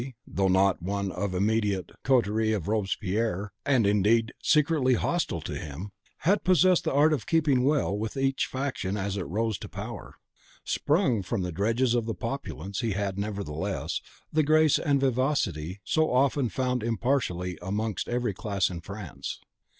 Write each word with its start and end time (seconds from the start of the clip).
C, 0.01 0.15
though 0.25 0.47
not 0.47 0.81
one 0.81 1.11
of 1.11 1.29
the 1.29 1.37
immediate 1.37 1.91
coterie 2.03 2.53
of 2.53 2.67
Robespierre, 2.67 3.51
and 3.67 3.85
indeed 3.85 4.33
secretly 4.41 4.95
hostile 4.95 5.41
to 5.41 5.55
him, 5.55 5.91
had 6.21 6.43
possessed 6.43 6.85
the 6.85 6.91
art 6.91 7.13
of 7.13 7.27
keeping 7.27 7.63
well 7.63 7.95
with 7.95 8.17
each 8.17 8.47
faction 8.47 8.97
as 8.97 9.15
it 9.15 9.27
rose 9.27 9.59
to 9.59 9.69
power. 9.69 10.15
Sprung 10.63 11.21
from 11.21 11.43
the 11.43 11.51
dregs 11.51 11.93
of 11.93 12.07
the 12.07 12.15
populace, 12.15 12.79
he 12.79 12.93
had, 12.93 13.19
nevertheless, 13.19 14.01
the 14.33 14.41
grace 14.41 14.79
and 14.79 14.99
vivacity 14.99 15.81
so 15.83 16.11
often 16.11 16.49
found 16.49 16.81
impartially 16.81 17.59
amongst 17.61 18.09
every 18.09 18.33
class 18.33 18.71
in 18.71 18.81
France. 18.81 19.39